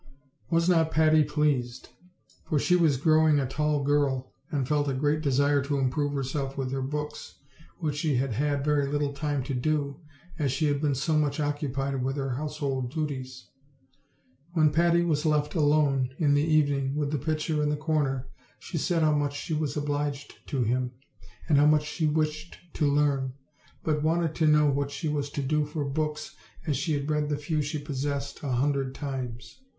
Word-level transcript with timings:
Was 0.49 0.67
not 0.67 0.89
Patty 0.89 1.23
pleased! 1.23 1.89
for 2.49 2.57
she 2.57 2.75
was 2.75 2.97
growing 2.97 3.39
a 3.39 3.45
tall 3.47 3.83
girl, 3.83 4.33
&nd 4.51 4.67
felt 4.67 4.87
a 4.87 4.95
great 4.95 5.21
desire 5.21 5.61
to 5.65 5.77
improve 5.77 6.13
herself 6.13 6.57
with 6.57 6.71
her 6.71 6.81
books, 6.81 7.35
which 7.77 7.97
she 7.97 8.15
had 8.15 8.31
had 8.33 8.65
very 8.65 8.87
little 8.87 9.13
time 9.13 9.43
to 9.43 9.53
do, 9.53 9.99
as 10.39 10.51
she 10.51 10.65
had 10.65 10.81
been 10.81 10.95
so 10.95 11.15
much 11.15 11.39
occupied 11.39 12.03
with 12.03 12.15
her 12.17 12.31
household 12.31 12.89
duties. 12.89 13.51
When 14.53 14.71
Patty 14.71 15.03
was 15.03 15.23
left 15.23 15.53
alone 15.53 16.15
in 16.17 16.33
the 16.33 16.41
evening 16.51 16.95
with 16.95 17.11
the 17.11 17.19
pitcher 17.19 17.61
in 17.61 17.69
the 17.69 17.77
corner, 17.77 18.27
she 18.57 18.79
said 18.79 19.03
how 19.03 19.13
much 19.13 19.39
she 19.39 19.53
was 19.53 19.77
obliged 19.77 20.33
in 20.51 20.65
him* 20.65 20.93
and 21.47 21.59
bow 21.59 21.67
much 21.67 21.83
she 21.85 22.07
wished 22.07 22.57
to 22.73 22.87
learn, 22.91 23.33
but 23.83 23.97
wante4 23.97 23.97
OLD, 23.97 23.97
OLD 23.97 24.03
FAlRf 24.03 24.03
TALES. 24.03 24.17
23 24.39 24.47
to 24.47 24.51
know 24.51 24.65
what 24.71 24.89
she 24.89 25.07
was 25.09 25.29
to 25.29 25.43
do 25.43 25.63
for 25.63 25.85
books, 25.85 26.35
as 26.65 26.75
she 26.75 26.93
had 26.93 27.07
read 27.11 27.29
the 27.29 27.37
few 27.37 27.61
she 27.61 27.77
possessed 27.77 28.41
a 28.41 28.49
hundred 28.49 28.95
times. 28.95 29.61